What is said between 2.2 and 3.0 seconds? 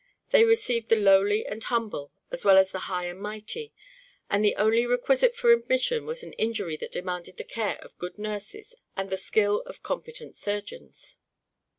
as well as the